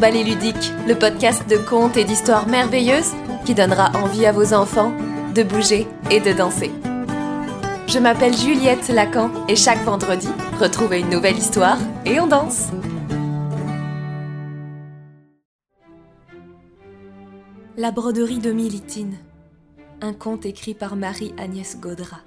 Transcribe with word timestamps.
Ballet 0.00 0.24
Ludique, 0.24 0.72
le 0.88 0.94
podcast 0.94 1.46
de 1.46 1.58
contes 1.58 1.98
et 1.98 2.04
d'histoires 2.04 2.48
merveilleuses 2.48 3.12
qui 3.44 3.54
donnera 3.54 3.92
envie 4.02 4.24
à 4.24 4.32
vos 4.32 4.54
enfants 4.54 4.94
de 5.34 5.42
bouger 5.42 5.86
et 6.10 6.20
de 6.20 6.32
danser. 6.32 6.70
Je 7.86 7.98
m'appelle 7.98 8.34
Juliette 8.34 8.88
Lacan 8.88 9.30
et 9.46 9.56
chaque 9.56 9.84
vendredi, 9.84 10.28
retrouvez 10.58 11.00
une 11.00 11.10
nouvelle 11.10 11.36
histoire 11.36 11.76
et 12.06 12.18
on 12.18 12.26
danse. 12.26 12.70
La 17.76 17.90
broderie 17.90 18.38
de 18.38 18.52
Militine, 18.52 19.18
un 20.00 20.14
conte 20.14 20.46
écrit 20.46 20.72
par 20.72 20.96
Marie-Agnès 20.96 21.78
Gaudra. 21.78 22.20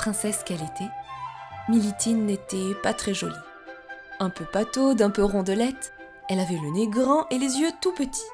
Princesse 0.00 0.42
qu'elle 0.44 0.62
était, 0.62 0.90
Militine 1.68 2.24
n'était 2.24 2.74
pas 2.82 2.94
très 2.94 3.12
jolie. 3.12 3.34
Un 4.18 4.30
peu 4.30 4.46
pataude, 4.46 5.02
un 5.02 5.10
peu 5.10 5.22
rondelette, 5.22 5.92
elle 6.30 6.40
avait 6.40 6.56
le 6.56 6.70
nez 6.70 6.88
grand 6.88 7.26
et 7.28 7.36
les 7.36 7.58
yeux 7.58 7.70
tout 7.82 7.92
petits, 7.92 8.32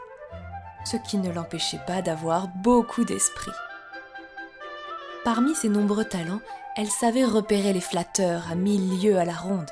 ce 0.84 0.96
qui 0.96 1.18
ne 1.18 1.32
l'empêchait 1.32 1.80
pas 1.84 2.02
d'avoir 2.02 2.46
beaucoup 2.46 3.04
d'esprit. 3.04 3.50
Parmi 5.24 5.56
ses 5.56 5.68
nombreux 5.68 6.04
talents, 6.04 6.40
elle 6.76 6.86
savait 6.86 7.24
repérer 7.24 7.72
les 7.72 7.80
flatteurs 7.80 8.44
à 8.48 8.54
mille 8.54 9.02
lieues 9.02 9.18
à 9.18 9.24
la 9.24 9.34
ronde. 9.34 9.70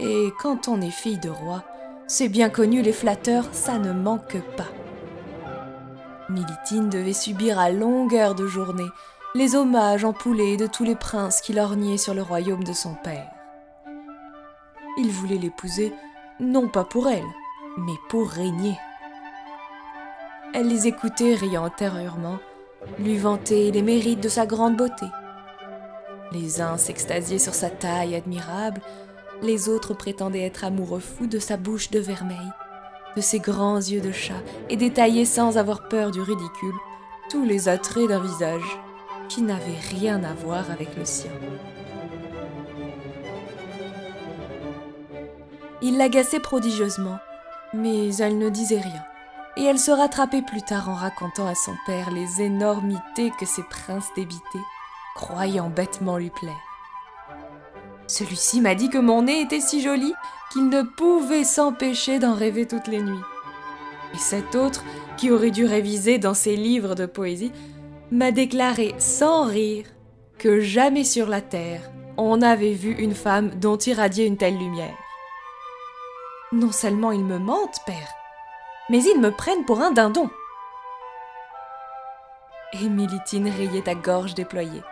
Et 0.00 0.30
quand 0.40 0.66
on 0.66 0.80
est 0.80 0.90
fille 0.90 1.18
de 1.18 1.30
roi, 1.30 1.62
c'est 2.08 2.28
bien 2.28 2.50
connu, 2.50 2.82
les 2.82 2.92
flatteurs, 2.92 3.46
ça 3.52 3.78
ne 3.78 3.92
manque 3.92 4.42
pas. 4.56 4.72
Militine 6.28 6.88
devait 6.88 7.12
subir 7.12 7.60
à 7.60 7.70
longueur 7.70 8.34
de 8.34 8.48
journée 8.48 8.90
les 9.34 9.54
hommages 9.56 10.04
empoulés 10.04 10.58
de 10.58 10.66
tous 10.66 10.84
les 10.84 10.94
princes 10.94 11.40
qui 11.40 11.54
lorgnaient 11.54 11.96
sur 11.96 12.12
le 12.12 12.20
royaume 12.20 12.64
de 12.64 12.74
son 12.74 12.94
père. 12.94 13.30
Il 14.98 15.10
voulait 15.10 15.38
l'épouser, 15.38 15.94
non 16.38 16.68
pas 16.68 16.84
pour 16.84 17.08
elle, 17.08 17.24
mais 17.78 17.94
pour 18.10 18.28
régner. 18.28 18.78
Elle 20.52 20.68
les 20.68 20.86
écoutait 20.86 21.34
riant 21.34 21.64
intérieurement, 21.64 22.38
lui 22.98 23.16
vanter 23.16 23.70
les 23.70 23.80
mérites 23.80 24.22
de 24.22 24.28
sa 24.28 24.44
grande 24.44 24.76
beauté. 24.76 25.06
Les 26.32 26.60
uns 26.60 26.76
s'extasiaient 26.76 27.38
sur 27.38 27.54
sa 27.54 27.70
taille 27.70 28.14
admirable, 28.14 28.82
les 29.40 29.70
autres 29.70 29.94
prétendaient 29.94 30.44
être 30.44 30.64
amoureux 30.64 31.00
fous 31.00 31.26
de 31.26 31.38
sa 31.38 31.56
bouche 31.56 31.90
de 31.90 32.00
vermeil, 32.00 32.52
de 33.16 33.22
ses 33.22 33.38
grands 33.38 33.78
yeux 33.78 34.02
de 34.02 34.12
chat 34.12 34.42
et 34.68 34.76
détaillaient 34.76 35.24
sans 35.24 35.56
avoir 35.56 35.88
peur 35.88 36.10
du 36.10 36.20
ridicule 36.20 36.74
tous 37.30 37.44
les 37.46 37.70
attraits 37.70 38.08
d'un 38.08 38.20
visage 38.20 38.78
qui 39.28 39.42
n'avait 39.42 39.78
rien 39.90 40.22
à 40.24 40.34
voir 40.34 40.70
avec 40.70 40.96
le 40.96 41.04
sien. 41.04 41.30
Il 45.80 45.98
l'agaçait 45.98 46.40
prodigieusement, 46.40 47.18
mais 47.74 48.14
elle 48.16 48.38
ne 48.38 48.48
disait 48.48 48.80
rien, 48.80 49.02
et 49.56 49.64
elle 49.64 49.78
se 49.78 49.90
rattrapait 49.90 50.42
plus 50.42 50.62
tard 50.62 50.88
en 50.88 50.94
racontant 50.94 51.46
à 51.46 51.54
son 51.54 51.74
père 51.86 52.10
les 52.10 52.42
énormités 52.42 53.32
que 53.38 53.46
ces 53.46 53.64
princes 53.64 54.10
débitaient, 54.14 54.42
croyant 55.14 55.70
bêtement 55.70 56.18
lui 56.18 56.30
plaire. 56.30 56.54
Celui-ci 58.06 58.60
m'a 58.60 58.74
dit 58.74 58.90
que 58.90 58.98
mon 58.98 59.22
nez 59.22 59.40
était 59.40 59.60
si 59.60 59.80
joli 59.80 60.12
qu'il 60.52 60.68
ne 60.68 60.82
pouvait 60.82 61.44
s'empêcher 61.44 62.18
d'en 62.18 62.34
rêver 62.34 62.66
toutes 62.66 62.88
les 62.88 63.02
nuits. 63.02 63.24
Et 64.14 64.18
cet 64.18 64.54
autre, 64.54 64.84
qui 65.16 65.30
aurait 65.30 65.50
dû 65.50 65.64
réviser 65.64 66.18
dans 66.18 66.34
ses 66.34 66.56
livres 66.56 66.94
de 66.94 67.06
poésie, 67.06 67.52
m'a 68.12 68.30
déclaré 68.30 68.94
sans 68.98 69.46
rire 69.46 69.86
que 70.36 70.60
jamais 70.60 71.02
sur 71.02 71.28
la 71.28 71.40
terre 71.40 71.80
on 72.18 72.36
n'avait 72.36 72.74
vu 72.74 72.92
une 72.92 73.14
femme 73.14 73.48
dont 73.58 73.78
irradiait 73.78 74.26
une 74.26 74.36
telle 74.36 74.58
lumière. 74.58 74.94
Non 76.52 76.72
seulement 76.72 77.10
ils 77.10 77.24
me 77.24 77.38
mentent, 77.38 77.80
père, 77.86 78.12
mais 78.90 79.02
ils 79.02 79.18
me 79.18 79.30
prennent 79.30 79.64
pour 79.64 79.80
un 79.80 79.92
dindon. 79.92 80.28
Et 82.74 82.86
Militine 82.86 83.48
riait 83.48 83.88
à 83.88 83.94
gorge 83.94 84.34
déployée. 84.34 84.82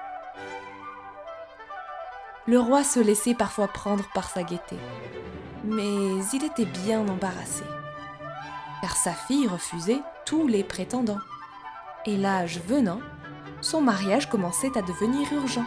Le 2.47 2.59
roi 2.59 2.85
se 2.85 3.01
laissait 3.01 3.35
parfois 3.35 3.69
prendre 3.69 4.05
par 4.15 4.31
sa 4.31 4.45
gaieté, 4.45 4.79
mais 5.63 6.25
il 6.33 6.43
était 6.43 6.65
bien 6.65 7.07
embarrassé, 7.07 7.65
car 8.81 8.97
sa 8.97 9.13
fille 9.13 9.47
refusait 9.47 10.01
tous 10.25 10.47
les 10.47 10.65
prétendants 10.65 11.21
et 12.07 12.17
l'âge 12.17 12.61
venant, 12.67 13.01
son 13.61 13.81
mariage 13.81 14.29
commençait 14.29 14.77
à 14.77 14.83
devenir 14.83 15.33
urgent. 15.33 15.65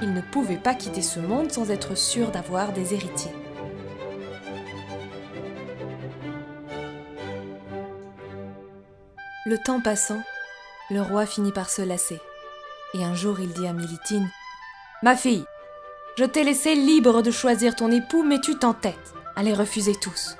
Il 0.00 0.12
ne 0.14 0.20
pouvait 0.20 0.56
pas 0.56 0.74
quitter 0.74 1.02
ce 1.02 1.20
monde 1.20 1.50
sans 1.50 1.70
être 1.70 1.96
sûr 1.96 2.30
d'avoir 2.30 2.72
des 2.72 2.94
héritiers. 2.94 3.34
Le 9.44 9.56
temps 9.58 9.80
passant, 9.80 10.22
le 10.90 11.00
roi 11.00 11.26
finit 11.26 11.52
par 11.52 11.70
se 11.70 11.82
lasser. 11.82 12.20
Et 12.94 13.04
un 13.04 13.14
jour 13.14 13.40
il 13.40 13.52
dit 13.52 13.66
à 13.66 13.72
Militine 13.72 14.28
Ma 15.02 15.16
fille, 15.16 15.44
je 16.18 16.24
t'ai 16.24 16.44
laissé 16.44 16.74
libre 16.74 17.22
de 17.22 17.30
choisir 17.30 17.76
ton 17.76 17.90
époux, 17.90 18.22
mais 18.22 18.40
tu 18.40 18.58
t'entêtes 18.58 19.14
à 19.36 19.42
les 19.42 19.54
refuser 19.54 19.94
tous. 19.94 20.36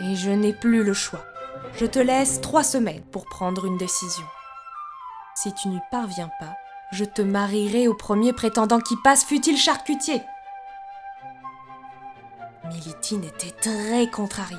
Et 0.00 0.16
je 0.16 0.30
n'ai 0.30 0.52
plus 0.52 0.82
le 0.82 0.92
choix. 0.92 1.24
Je 1.74 1.86
te 1.86 1.98
laisse 1.98 2.40
trois 2.40 2.64
semaines 2.64 3.04
pour 3.12 3.26
prendre 3.26 3.64
une 3.64 3.78
décision. 3.78 4.24
Si 5.34 5.52
tu 5.54 5.68
n'y 5.68 5.80
parviens 5.90 6.30
pas, 6.40 6.56
je 6.90 7.04
te 7.04 7.22
marierai 7.22 7.86
au 7.86 7.94
premier 7.94 8.32
prétendant 8.32 8.80
qui 8.80 8.96
passe, 8.96 9.24
fut-il 9.24 9.56
charcutier. 9.56 10.22
Militine 12.66 13.24
était 13.24 13.52
très 13.52 14.10
contrariée. 14.10 14.56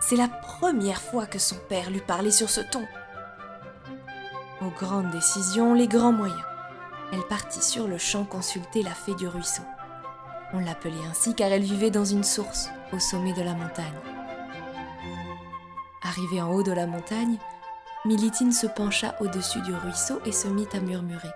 C'est 0.00 0.16
la 0.16 0.28
première 0.28 1.00
fois 1.00 1.26
que 1.26 1.38
son 1.38 1.56
père 1.68 1.90
lui 1.90 2.00
parlait 2.00 2.30
sur 2.30 2.50
ce 2.50 2.60
ton. 2.60 2.86
Aux 4.60 4.70
grandes 4.70 5.10
décisions, 5.10 5.74
les 5.74 5.88
grands 5.88 6.12
moyens. 6.12 6.42
Elle 7.12 7.26
partit 7.28 7.62
sur 7.62 7.88
le 7.88 7.98
champ 7.98 8.24
consulter 8.24 8.82
la 8.82 8.94
fée 8.94 9.14
du 9.14 9.26
ruisseau. 9.26 9.62
On 10.52 10.60
l'appelait 10.60 10.94
ainsi 11.10 11.34
car 11.34 11.50
elle 11.50 11.62
vivait 11.62 11.90
dans 11.90 12.04
une 12.04 12.24
source, 12.24 12.68
au 12.92 12.98
sommet 12.98 13.32
de 13.32 13.42
la 13.42 13.54
montagne. 13.54 14.11
Arrivée 16.12 16.42
en 16.42 16.52
haut 16.52 16.62
de 16.62 16.72
la 16.72 16.86
montagne, 16.86 17.38
Militine 18.04 18.52
se 18.52 18.66
pencha 18.66 19.14
au-dessus 19.20 19.62
du 19.62 19.72
ruisseau 19.72 20.20
et 20.26 20.32
se 20.32 20.46
mit 20.46 20.66
à 20.74 20.80
murmurer. 20.80 21.30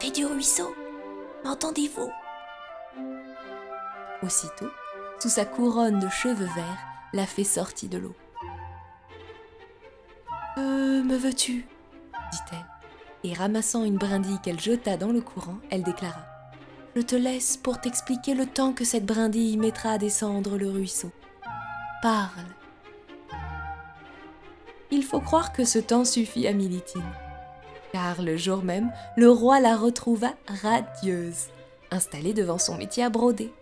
Fée 0.00 0.10
du 0.10 0.26
ruisseau, 0.26 0.74
m'entendez-vous? 1.44 2.10
Aussitôt, 4.24 4.70
sous 5.20 5.28
sa 5.28 5.44
couronne 5.44 6.00
de 6.00 6.08
cheveux 6.08 6.48
verts, 6.56 6.84
la 7.12 7.26
fée 7.26 7.44
sortit 7.44 7.86
de 7.86 7.98
l'eau. 7.98 8.16
Euh, 10.58 11.04
me 11.04 11.16
veux-tu? 11.16 11.64
dit-elle. 12.32 12.66
Et 13.22 13.34
ramassant 13.34 13.84
une 13.84 13.98
brindille 13.98 14.40
qu'elle 14.42 14.58
jeta 14.58 14.96
dans 14.96 15.12
le 15.12 15.20
courant, 15.20 15.58
elle 15.70 15.84
déclara 15.84 16.26
Je 16.96 17.02
te 17.02 17.14
laisse 17.14 17.56
pour 17.56 17.80
t'expliquer 17.80 18.34
le 18.34 18.46
temps 18.46 18.72
que 18.72 18.84
cette 18.84 19.06
brindille 19.06 19.58
mettra 19.58 19.90
à 19.90 19.98
descendre 19.98 20.58
le 20.58 20.68
ruisseau. 20.68 21.12
Parle 22.02 22.46
il 24.90 25.02
faut 25.02 25.20
croire 25.20 25.52
que 25.52 25.64
ce 25.64 25.78
temps 25.78 26.04
suffit 26.04 26.46
à 26.46 26.52
Militine. 26.52 27.02
Car 27.92 28.22
le 28.22 28.36
jour 28.36 28.62
même, 28.62 28.90
le 29.16 29.30
roi 29.30 29.60
la 29.60 29.76
retrouva 29.76 30.32
radieuse, 30.62 31.46
installée 31.90 32.34
devant 32.34 32.58
son 32.58 32.76
métier 32.76 33.04
à 33.04 33.10
broder. 33.10 33.52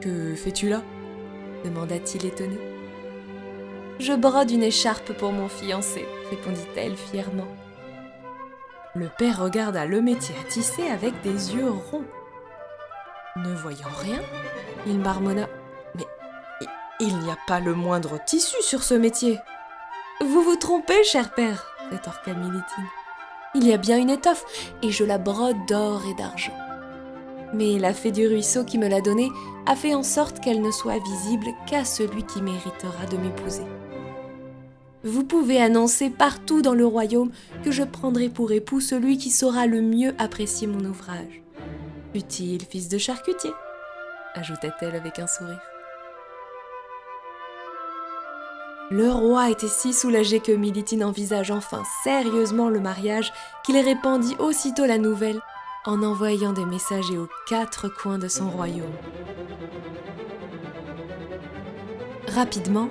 Que 0.00 0.34
fais-tu 0.34 0.68
là? 0.68 0.82
demanda-t-il 1.64 2.24
étonné. 2.24 2.58
Je 3.98 4.14
brode 4.14 4.50
une 4.50 4.62
écharpe 4.62 5.12
pour 5.12 5.32
mon 5.32 5.48
fiancé, 5.48 6.06
répondit-elle 6.30 6.96
fièrement. 6.96 7.48
Le 8.94 9.08
père 9.18 9.42
regarda 9.42 9.84
le 9.84 10.00
métier 10.00 10.34
à 10.40 10.48
tisser 10.48 10.86
avec 10.86 11.12
des 11.22 11.54
yeux 11.54 11.70
ronds. 11.70 12.06
Ne 13.36 13.54
voyant 13.54 13.92
rien, 14.00 14.18
il 14.86 14.98
marmonna 14.98 15.48
il 17.00 17.18
n'y 17.18 17.30
a 17.30 17.38
pas 17.46 17.60
le 17.60 17.74
moindre 17.74 18.18
tissu 18.24 18.56
sur 18.62 18.82
ce 18.82 18.94
métier. 18.94 19.38
Vous 20.20 20.42
vous 20.42 20.56
trompez, 20.56 21.02
cher 21.04 21.34
père, 21.34 21.66
rétorqua 21.90 22.34
Militine. 22.34 22.86
Il 23.54 23.66
y 23.66 23.72
a 23.72 23.78
bien 23.78 23.98
une 23.98 24.10
étoffe, 24.10 24.44
et 24.82 24.90
je 24.90 25.04
la 25.04 25.18
brode 25.18 25.66
d'or 25.66 26.02
et 26.08 26.14
d'argent. 26.14 26.56
Mais 27.54 27.78
la 27.78 27.94
fée 27.94 28.12
du 28.12 28.26
ruisseau 28.26 28.64
qui 28.64 28.78
me 28.78 28.86
l'a 28.86 29.00
donnée 29.00 29.30
a 29.66 29.74
fait 29.74 29.94
en 29.94 30.02
sorte 30.02 30.40
qu'elle 30.40 30.60
ne 30.60 30.70
soit 30.70 31.02
visible 31.02 31.46
qu'à 31.66 31.84
celui 31.84 32.22
qui 32.24 32.42
méritera 32.42 33.06
de 33.10 33.16
m'épouser. 33.16 33.64
Vous 35.02 35.24
pouvez 35.24 35.60
annoncer 35.60 36.10
partout 36.10 36.60
dans 36.60 36.74
le 36.74 36.86
royaume 36.86 37.30
que 37.64 37.70
je 37.70 37.82
prendrai 37.82 38.28
pour 38.28 38.52
époux 38.52 38.80
celui 38.80 39.16
qui 39.16 39.30
saura 39.30 39.66
le 39.66 39.80
mieux 39.80 40.14
apprécier 40.18 40.66
mon 40.66 40.84
ouvrage. 40.84 41.42
Fut-il 42.12 42.64
fils 42.66 42.88
de 42.88 42.98
charcutier 42.98 43.50
ajouta-t-elle 44.34 44.94
avec 44.94 45.18
un 45.18 45.26
sourire. 45.26 45.60
Le 48.90 49.08
roi 49.08 49.50
était 49.50 49.68
si 49.68 49.92
soulagé 49.92 50.40
que 50.40 50.50
Militine 50.50 51.04
envisage 51.04 51.52
enfin 51.52 51.84
sérieusement 52.02 52.68
le 52.68 52.80
mariage 52.80 53.32
qu'il 53.64 53.78
répandit 53.78 54.34
aussitôt 54.40 54.84
la 54.84 54.98
nouvelle 54.98 55.40
en 55.84 56.02
envoyant 56.02 56.52
des 56.52 56.64
messagers 56.64 57.16
aux 57.16 57.28
quatre 57.48 57.88
coins 57.88 58.18
de 58.18 58.26
son 58.26 58.50
royaume. 58.50 58.90
Rapidement, 62.34 62.88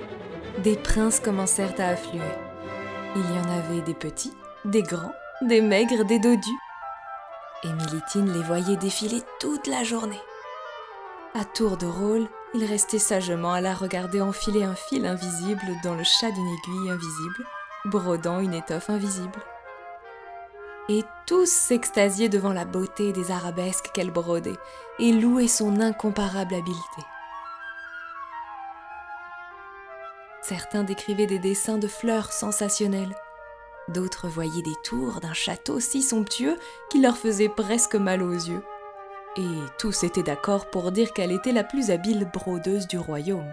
des 0.63 0.78
princes 0.78 1.19
commencèrent 1.19 1.75
à 1.80 1.90
affluer. 1.90 2.22
Il 3.18 3.22
y 3.22 3.40
en 3.40 3.57
avait 3.57 3.81
des 3.81 3.94
petits, 3.94 4.34
des 4.63 4.84
grands, 4.84 5.13
des 5.42 5.62
maigres, 5.62 6.06
des 6.06 6.19
dodus. 6.19 6.60
Et 7.66 7.74
Militine 7.74 8.31
les 8.31 8.44
voyait 8.44 8.78
défiler 8.78 9.22
toute 9.42 9.68
la 9.68 9.84
journée. 9.84 10.22
À 11.36 11.44
tour 11.44 11.75
de 11.75 11.86
rôle, 11.86 12.28
il 12.54 12.66
restait 12.66 13.00
sagement 13.00 13.54
à 13.54 13.62
la 13.62 13.74
regarder 13.74 14.22
enfiler 14.22 14.63
un 14.63 14.75
fil 14.75 15.06
invisible 15.06 15.68
dans 15.84 15.96
le 15.96 16.04
chat 16.04 16.31
d'une 16.31 16.48
aiguille 16.48 16.90
invisible, 16.90 17.46
brodant 17.86 18.40
une 18.40 18.54
étoffe 18.54 18.90
invisible. 18.90 19.40
Et 20.90 21.04
tous 21.28 21.50
s'extasiaient 21.50 22.30
devant 22.30 22.54
la 22.54 22.66
beauté 22.66 23.13
des 23.13 23.30
arabesques 23.30 23.92
qu'elle 23.94 24.10
brodait 24.10 24.57
et 24.98 25.12
louaient 25.12 25.48
son 25.48 25.80
incomparable 25.80 26.56
habileté. 26.56 27.04
Certains 30.42 30.84
décrivaient 30.84 31.28
des 31.28 31.38
dessins 31.38 31.78
de 31.78 31.88
fleurs 31.88 32.31
sensationnels. 32.31 33.16
D'autres 33.90 34.28
voyaient 34.28 34.63
des 34.63 34.75
tours 34.84 35.19
d'un 35.19 35.34
château 35.34 35.80
si 35.80 36.01
somptueux 36.01 36.57
qu'il 36.90 37.04
leur 37.04 37.18
faisait 37.18 37.50
presque 37.50 37.96
mal 37.96 38.24
aux 38.24 38.34
yeux. 38.34 38.63
Et 39.38 39.58
tous 39.78 40.04
étaient 40.04 40.24
d'accord 40.24 40.70
pour 40.70 40.92
dire 40.92 41.14
qu'elle 41.14 41.31
était 41.31 41.52
la 41.52 41.64
plus 41.64 41.92
habile 41.92 42.30
brodeuse 42.31 42.88
du 42.88 42.98
royaume. 42.98 43.50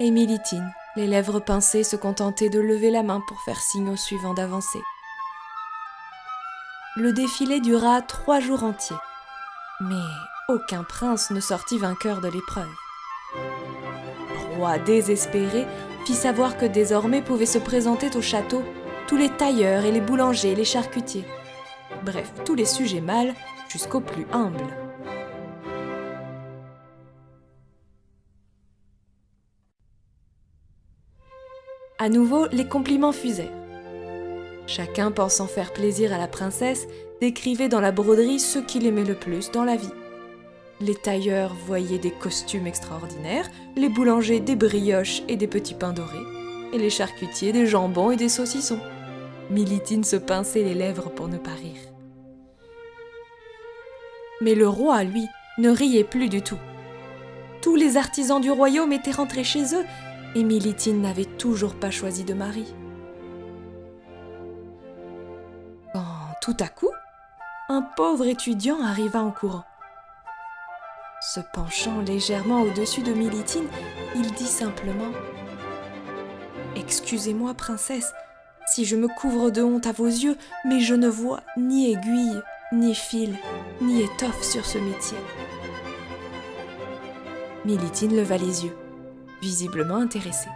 Et 0.00 0.10
Militine, 0.10 0.72
les 0.96 1.06
lèvres 1.06 1.40
pincées, 1.40 1.84
se 1.84 1.96
contentait 1.96 2.48
de 2.48 2.60
lever 2.60 2.90
la 2.90 3.02
main 3.02 3.20
pour 3.28 3.40
faire 3.42 3.60
signe 3.60 3.90
au 3.90 3.96
suivant 3.96 4.34
d'avancer. 4.34 4.80
Le 6.96 7.12
défilé 7.12 7.60
dura 7.60 8.02
trois 8.02 8.40
jours 8.40 8.64
entiers, 8.64 8.96
mais 9.80 9.94
aucun 10.48 10.82
prince 10.82 11.30
ne 11.30 11.40
sortit 11.40 11.78
vainqueur 11.78 12.20
de 12.20 12.28
l'épreuve 12.28 12.74
roi 14.60 14.78
désespéré 14.78 15.66
fit 16.04 16.14
savoir 16.14 16.56
que 16.58 16.66
désormais 16.66 17.22
pouvaient 17.22 17.46
se 17.46 17.58
présenter 17.58 18.14
au 18.14 18.20
château 18.20 18.62
tous 19.06 19.16
les 19.16 19.30
tailleurs 19.30 19.84
et 19.84 19.92
les 19.92 20.00
boulangers 20.00 20.52
et 20.52 20.54
les 20.54 20.64
charcutiers. 20.64 21.24
Bref, 22.04 22.30
tous 22.44 22.54
les 22.54 22.66
sujets 22.66 23.00
mâles 23.00 23.34
jusqu'aux 23.70 24.00
plus 24.00 24.26
humbles. 24.32 24.66
À 31.98 32.08
nouveau, 32.08 32.46
les 32.50 32.66
compliments 32.66 33.12
fusèrent. 33.12 33.52
Chacun 34.66 35.10
pensant 35.10 35.46
faire 35.46 35.72
plaisir 35.72 36.12
à 36.12 36.18
la 36.18 36.28
princesse, 36.28 36.88
décrivait 37.20 37.68
dans 37.68 37.80
la 37.80 37.92
broderie 37.92 38.40
ce 38.40 38.58
qu'il 38.58 38.86
aimait 38.86 39.04
le 39.04 39.14
plus 39.14 39.50
dans 39.50 39.64
la 39.64 39.76
vie. 39.76 39.92
Les 40.80 40.94
tailleurs 40.94 41.54
voyaient 41.66 41.98
des 41.98 42.10
costumes 42.10 42.66
extraordinaires, 42.66 43.50
les 43.76 43.90
boulangers 43.90 44.40
des 44.40 44.56
brioches 44.56 45.22
et 45.28 45.36
des 45.36 45.46
petits 45.46 45.74
pains 45.74 45.92
dorés, 45.92 46.24
et 46.72 46.78
les 46.78 46.88
charcutiers 46.88 47.52
des 47.52 47.66
jambons 47.66 48.10
et 48.10 48.16
des 48.16 48.30
saucissons. 48.30 48.80
Militine 49.50 50.04
se 50.04 50.16
pinçait 50.16 50.62
les 50.62 50.74
lèvres 50.74 51.10
pour 51.10 51.28
ne 51.28 51.36
pas 51.36 51.50
rire. 51.50 51.90
Mais 54.40 54.54
le 54.54 54.68
roi, 54.68 55.04
lui, 55.04 55.28
ne 55.58 55.70
riait 55.70 56.04
plus 56.04 56.28
du 56.28 56.42
tout. 56.42 56.58
Tous 57.62 57.76
les 57.76 57.96
artisans 57.96 58.40
du 58.40 58.50
royaume 58.50 58.92
étaient 58.92 59.10
rentrés 59.10 59.44
chez 59.44 59.74
eux, 59.74 59.84
et 60.34 60.44
Militine 60.44 61.02
n'avait 61.02 61.24
toujours 61.24 61.74
pas 61.74 61.90
choisi 61.90 62.24
de 62.24 62.34
mari. 62.34 62.74
Quand 65.92 66.00
tout 66.40 66.56
à 66.60 66.68
coup, 66.68 66.90
un 67.68 67.82
pauvre 67.82 68.26
étudiant 68.26 68.82
arriva 68.82 69.20
en 69.20 69.30
courant. 69.30 69.64
Se 71.20 71.40
penchant 71.52 72.00
légèrement 72.00 72.62
au-dessus 72.62 73.02
de 73.02 73.12
Militine, 73.12 73.68
il 74.14 74.32
dit 74.32 74.46
simplement 74.46 75.12
Excusez-moi, 76.76 77.52
princesse, 77.52 78.14
si 78.66 78.86
je 78.86 78.96
me 78.96 79.08
couvre 79.08 79.50
de 79.50 79.62
honte 79.62 79.86
à 79.86 79.92
vos 79.92 80.06
yeux, 80.06 80.38
mais 80.64 80.80
je 80.80 80.94
ne 80.94 81.08
vois 81.08 81.42
ni 81.58 81.92
aiguille, 81.92 82.40
ni 82.72 82.94
fil, 82.94 83.36
ni 83.80 84.02
étoffe 84.02 84.42
sur 84.42 84.64
ce 84.64 84.78
métier. 84.78 85.18
Militine 87.64 88.16
leva 88.16 88.36
les 88.36 88.64
yeux, 88.64 88.76
visiblement 89.42 89.96
intéressée. 89.96 90.48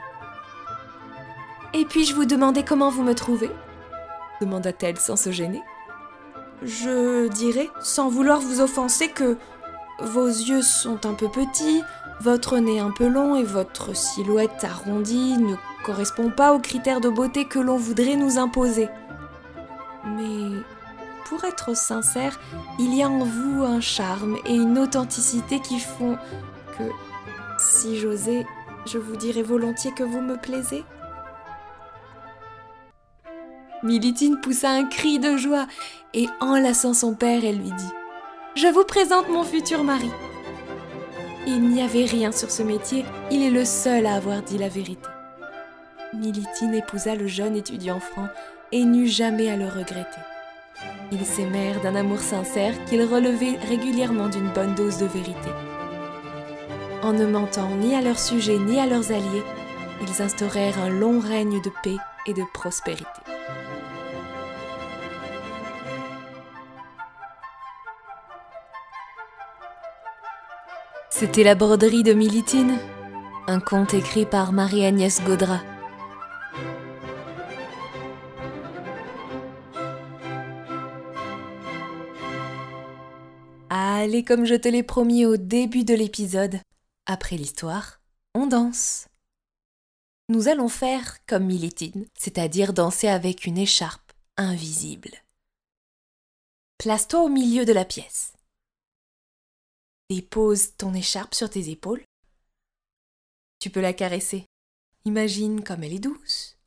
Et 1.73 1.85
puis-je 1.85 2.15
vous 2.15 2.25
demander 2.25 2.63
comment 2.63 2.91
vous 2.91 3.03
me 3.03 3.15
trouvez? 3.15 3.51
demanda-t-elle 4.41 4.99
sans 4.99 5.17
se 5.17 5.31
gêner. 5.31 5.63
Je 6.63 7.29
dirais, 7.29 7.71
sans 7.81 8.09
vouloir 8.09 8.41
vous 8.41 8.61
offenser, 8.61 9.09
que 9.09 9.37
vos 10.01 10.27
yeux 10.27 10.63
sont 10.63 11.07
un 11.07 11.15
peu 11.15 11.29
petits, 11.29 11.83
votre 12.21 12.59
nez 12.59 12.79
un 12.79 12.91
peu 12.91 13.09
long 13.09 13.37
et 13.37 13.43
votre 13.43 13.95
silhouette 13.97 14.65
arrondie 14.65 15.37
ne 15.37 15.57
correspond 15.85 16.31
pas 16.31 16.53
aux 16.53 16.61
critères 16.61 17.01
de 17.01 17.09
beauté 17.09 17.47
que 17.47 17.59
l'on 17.59 17.77
voudrait 17.77 18.17
nous 18.17 18.39
imposer. 18.39 18.89
Mais 20.05 20.61
pour 21.25 21.45
être 21.45 21.77
sincère, 21.77 22.39
il 22.79 22.95
y 22.95 23.03
a 23.03 23.09
en 23.09 23.25
vous 23.25 23.65
un 23.65 23.81
charme 23.81 24.37
et 24.47 24.55
une 24.55 24.79
authenticité 24.79 25.61
qui 25.61 25.81
font 25.81 26.17
que, 26.79 26.85
si 27.59 27.99
j'osais, 27.99 28.47
je 28.87 28.99
vous 28.99 29.17
dirais 29.17 29.43
volontiers 29.43 29.93
que 29.93 30.05
vous 30.05 30.21
me 30.21 30.37
plaisez. 30.37 30.85
Militine 33.83 34.41
poussa 34.41 34.71
un 34.71 34.85
cri 34.85 35.19
de 35.19 35.37
joie 35.37 35.67
et 36.15 36.27
enlaçant 36.41 36.95
son 36.95 37.15
père, 37.15 37.45
elle 37.45 37.59
lui 37.59 37.71
dit 37.71 37.93
je 38.57 38.69
vous 38.69 38.85
présente 38.85 39.29
mon 39.29 39.43
futur 39.43 39.83
mari. 39.83 40.11
Il 41.45 41.61
n'y 41.71 41.83
avait 41.83 42.05
rien 42.05 42.31
sur 42.31 42.53
ce 42.53 42.63
métier, 42.63 43.05
il 43.33 43.43
est 43.43 43.51
le 43.51 43.65
seul 43.65 44.07
à 44.07 44.15
avoir 44.15 44.43
dit 44.43 44.59
la 44.59 44.69
vérité. 44.69 45.09
Militine 46.13 46.73
épousa 46.73 47.17
le 47.17 47.27
jeune 47.27 47.57
étudiant 47.57 47.99
franc 47.99 48.29
et 48.71 48.85
n'eut 48.85 49.09
jamais 49.09 49.51
à 49.51 49.57
le 49.57 49.67
regretter. 49.67 50.21
Ils 51.15 51.25
s'aimèrent 51.25 51.81
d'un 51.81 51.95
amour 51.95 52.19
sincère 52.19 52.75
qu'ils 52.87 53.05
relevaient 53.05 53.57
régulièrement 53.69 54.29
d'une 54.29 54.49
bonne 54.49 54.75
dose 54.75 54.99
de 54.99 55.07
vérité. 55.07 55.51
En 57.03 57.13
ne 57.13 57.25
mentant 57.25 57.77
ni 57.77 57.95
à 57.95 58.01
leurs 58.01 58.19
sujets 58.19 58.59
ni 58.59 58.81
à 58.81 58.87
leurs 58.87 59.13
alliés, 59.13 59.45
ils 60.03 60.23
instaurèrent 60.23 60.81
un 60.81 60.89
long 60.89 61.21
règne 61.21 61.63
de 61.63 61.71
paix 61.85 61.99
et 62.27 62.35
de 62.35 62.43
prospérité. 62.53 63.05
C'était 71.11 71.45
la 71.45 71.55
broderie 71.55 72.03
de 72.03 72.13
Militine, 72.13 72.77
un 73.47 73.61
conte 73.61 73.95
écrit 73.95 74.27
par 74.27 74.51
Marie-Agnès 74.51 75.23
Gaudra. 75.23 75.61
Allez, 84.05 84.23
comme 84.23 84.45
je 84.45 84.55
te 84.55 84.69
l'ai 84.69 84.83
promis 84.83 85.25
au 85.25 85.39
début 85.39 85.83
de 85.83 85.95
l'épisode, 85.95 86.61
après 87.07 87.39
l'histoire, 87.39 88.03
on 88.35 88.47
danse. 88.47 89.09
Nous 90.29 90.49
allons 90.49 90.69
faire 90.69 91.25
comme 91.25 91.47
Militine, 91.47 92.05
c'est-à-dire 92.13 92.75
danser 92.75 93.09
avec 93.09 93.47
une 93.47 93.57
écharpe 93.57 94.13
invisible. 94.37 95.25
Place-toi 96.77 97.23
au 97.23 97.31
milieu 97.31 97.65
de 97.65 97.73
la 97.73 97.87
pièce. 97.87 98.35
Dépose 100.11 100.77
ton 100.77 100.93
écharpe 100.93 101.35
sur 101.35 101.49
tes 101.49 101.71
épaules. 101.71 102.05
Tu 103.59 103.71
peux 103.71 103.81
la 103.81 103.95
caresser. 103.95 104.45
Imagine 105.07 105.65
comme 105.65 105.83
elle 105.83 105.95
est 105.95 105.99
douce. 105.99 106.59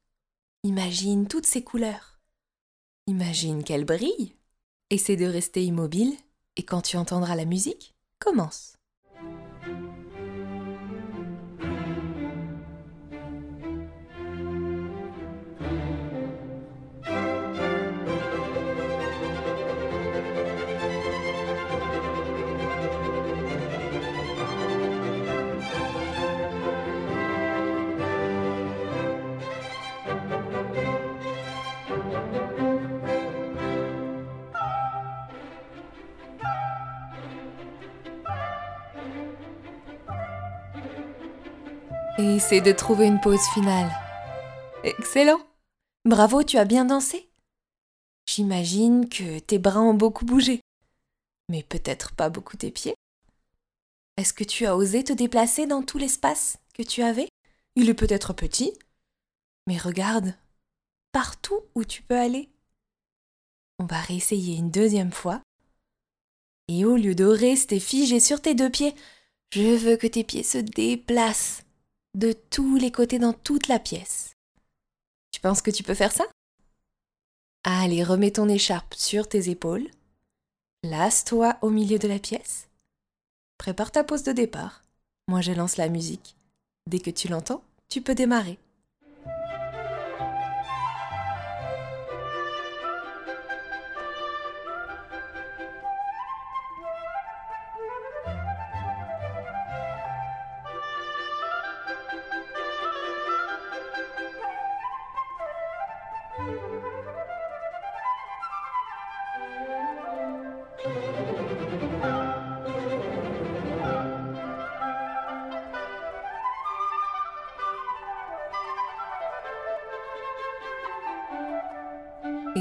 Imagine 0.63 1.27
toutes 1.27 1.45
ses 1.45 1.63
couleurs. 1.63 2.19
Imagine 3.05 3.63
qu'elle 3.63 3.85
brille. 3.85 4.33
Essaie 4.89 5.17
de 5.17 5.25
rester 5.25 5.63
immobile 5.63 6.17
et 6.57 6.63
quand 6.63 6.81
tu 6.81 6.97
entendras 6.97 7.35
la 7.35 7.45
musique, 7.45 7.95
commence. 8.19 8.76
Et 42.19 42.37
essaie 42.37 42.61
de 42.61 42.71
trouver 42.71 43.05
une 43.05 43.21
pause 43.21 43.45
finale. 43.53 43.91
Excellent. 44.83 45.39
Bravo, 46.03 46.41
tu 46.41 46.57
as 46.57 46.65
bien 46.65 46.85
dansé. 46.85 47.29
J'imagine 48.25 49.07
que 49.07 49.37
tes 49.39 49.59
bras 49.59 49.81
ont 49.81 49.93
beaucoup 49.93 50.25
bougé. 50.25 50.61
Mais 51.49 51.61
peut-être 51.61 52.13
pas 52.15 52.29
beaucoup 52.29 52.57
tes 52.57 52.71
pieds. 52.71 52.95
Est-ce 54.17 54.33
que 54.33 54.43
tu 54.43 54.65
as 54.65 54.75
osé 54.75 55.03
te 55.03 55.13
déplacer 55.13 55.67
dans 55.67 55.83
tout 55.83 55.99
l'espace 55.99 56.57
que 56.73 56.81
tu 56.81 57.03
avais? 57.03 57.29
Il 57.75 57.87
est 57.87 57.93
peut-être 57.93 58.33
petit, 58.33 58.73
mais 59.67 59.77
regarde, 59.77 60.33
partout 61.11 61.61
où 61.75 61.85
tu 61.85 62.01
peux 62.01 62.17
aller. 62.17 62.49
On 63.77 63.85
va 63.85 64.01
réessayer 64.01 64.57
une 64.57 64.71
deuxième 64.71 65.11
fois. 65.11 65.41
Et 66.67 66.83
au 66.83 66.97
lieu 66.97 67.13
de 67.13 67.25
rester 67.25 67.79
figé 67.79 68.19
sur 68.19 68.41
tes 68.41 68.55
deux 68.55 68.71
pieds, 68.71 68.95
je 69.53 69.75
veux 69.75 69.97
que 69.97 70.07
tes 70.07 70.23
pieds 70.23 70.43
se 70.43 70.57
déplacent 70.57 71.61
de 72.17 72.33
tous 72.33 72.77
les 72.77 72.91
côtés 72.91 73.19
dans 73.19 73.33
toute 73.33 73.67
la 73.67 73.77
pièce. 73.77 74.33
Tu 75.31 75.39
penses 75.39 75.61
que 75.61 75.69
tu 75.69 75.83
peux 75.83 75.93
faire 75.93 76.11
ça? 76.11 76.25
Allez, 77.63 78.03
remets 78.03 78.31
ton 78.31 78.49
écharpe 78.49 78.95
sur 78.95 79.29
tes 79.29 79.49
épaules. 79.49 79.87
Lasse-toi 80.83 81.57
au 81.61 81.69
milieu 81.69 81.99
de 81.99 82.07
la 82.07 82.17
pièce. 82.17 82.69
Prépare 83.59 83.91
ta 83.91 84.03
pause 84.03 84.23
de 84.23 84.31
départ. 84.31 84.81
Moi, 85.27 85.41
je 85.41 85.51
lance 85.51 85.77
la 85.77 85.89
musique. 85.89 86.35
Dès 86.87 86.99
que 86.99 87.11
tu 87.11 87.27
l'entends, 87.27 87.63
tu 87.87 88.01
peux 88.01 88.15
démarrer. 88.15 88.57
Et 106.39 106.43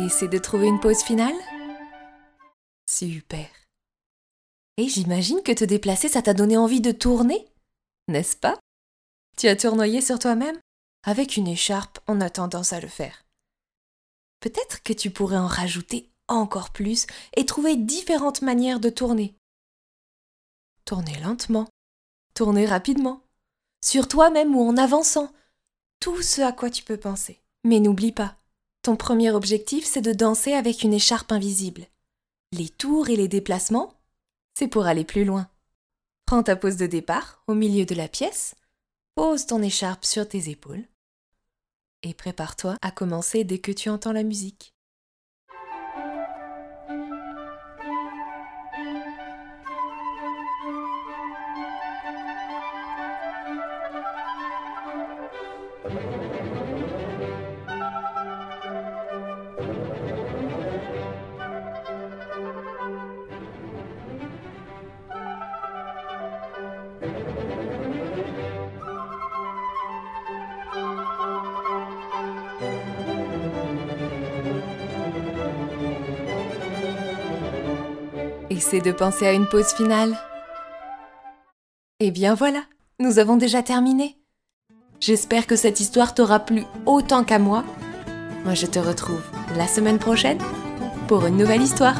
c'est 0.08 0.28
de 0.28 0.38
trouver 0.38 0.68
une 0.68 0.80
pause 0.80 1.02
finale 1.02 1.34
Super. 2.88 3.46
Et 4.78 4.88
j'imagine 4.88 5.42
que 5.42 5.52
te 5.52 5.64
déplacer, 5.64 6.08
ça 6.08 6.22
t'a 6.22 6.32
donné 6.32 6.56
envie 6.56 6.80
de 6.80 6.92
tourner, 6.92 7.46
n'est-ce 8.08 8.36
pas? 8.36 8.58
Tu 9.36 9.48
as 9.48 9.56
tournoyé 9.56 10.00
sur 10.00 10.18
toi-même? 10.18 10.58
Avec 11.04 11.36
une 11.36 11.48
écharpe, 11.48 11.98
on 12.08 12.22
a 12.22 12.30
tendance 12.30 12.72
à 12.72 12.80
le 12.80 12.88
faire. 12.88 13.25
Peut-être 14.40 14.82
que 14.82 14.92
tu 14.92 15.10
pourrais 15.10 15.36
en 15.36 15.46
rajouter 15.46 16.10
encore 16.28 16.70
plus 16.70 17.06
et 17.36 17.46
trouver 17.46 17.76
différentes 17.76 18.42
manières 18.42 18.80
de 18.80 18.90
tourner. 18.90 19.34
Tourner 20.84 21.18
lentement, 21.20 21.68
tourner 22.34 22.66
rapidement, 22.66 23.22
sur 23.84 24.08
toi-même 24.08 24.54
ou 24.56 24.62
en 24.68 24.76
avançant, 24.76 25.32
tout 26.00 26.22
ce 26.22 26.40
à 26.40 26.52
quoi 26.52 26.70
tu 26.70 26.82
peux 26.82 26.96
penser. 26.96 27.40
Mais 27.64 27.80
n'oublie 27.80 28.12
pas, 28.12 28.36
ton 28.82 28.96
premier 28.96 29.30
objectif, 29.30 29.84
c'est 29.84 30.02
de 30.02 30.12
danser 30.12 30.52
avec 30.52 30.82
une 30.82 30.94
écharpe 30.94 31.32
invisible. 31.32 31.86
Les 32.52 32.68
tours 32.68 33.08
et 33.08 33.16
les 33.16 33.28
déplacements, 33.28 33.94
c'est 34.54 34.68
pour 34.68 34.86
aller 34.86 35.04
plus 35.04 35.24
loin. 35.24 35.48
Prends 36.26 36.42
ta 36.42 36.56
pose 36.56 36.76
de 36.76 36.86
départ 36.86 37.42
au 37.46 37.54
milieu 37.54 37.84
de 37.84 37.94
la 37.94 38.08
pièce, 38.08 38.54
pose 39.14 39.46
ton 39.46 39.62
écharpe 39.62 40.04
sur 40.04 40.28
tes 40.28 40.50
épaules 40.50 40.84
et 42.02 42.14
prépare-toi 42.14 42.76
à 42.82 42.90
commencer 42.90 43.44
dès 43.44 43.58
que 43.58 43.72
tu 43.72 43.88
entends 43.88 44.12
la 44.12 44.22
musique. 44.22 44.75
Essaie 78.56 78.80
de 78.80 78.90
penser 78.90 79.26
à 79.26 79.34
une 79.34 79.46
pause 79.46 79.74
finale. 79.74 80.16
Eh 82.00 82.10
bien 82.10 82.34
voilà, 82.34 82.62
nous 82.98 83.18
avons 83.18 83.36
déjà 83.36 83.62
terminé. 83.62 84.16
J'espère 84.98 85.46
que 85.46 85.56
cette 85.56 85.78
histoire 85.78 86.14
t'aura 86.14 86.38
plu 86.40 86.64
autant 86.86 87.22
qu'à 87.22 87.38
moi. 87.38 87.64
Moi 88.44 88.54
je 88.54 88.64
te 88.64 88.78
retrouve 88.78 89.20
la 89.56 89.66
semaine 89.66 89.98
prochaine 89.98 90.38
pour 91.06 91.26
une 91.26 91.36
nouvelle 91.36 91.60
histoire. 91.60 91.96